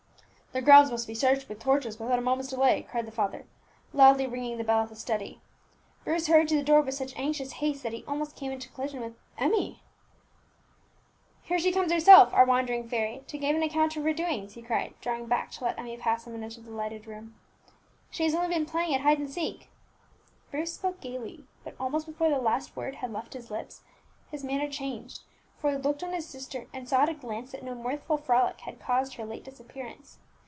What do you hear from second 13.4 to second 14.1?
an account of